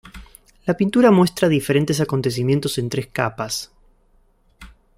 La 0.65 0.73
pintura 0.75 1.11
muestra 1.11 1.47
diferentes 1.47 2.01
acontecimientos 2.01 2.79
en 2.79 2.89
tres 2.89 3.05
capas. 3.05 3.69